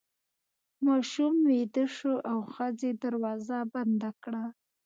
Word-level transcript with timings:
ماشوم 0.85 1.35
ویده 1.49 1.85
شو 1.95 2.13
او 2.31 2.39
ښځې 2.53 2.89
دروازه 3.03 3.57
بنده 3.73 4.11
کړه. 4.23 4.43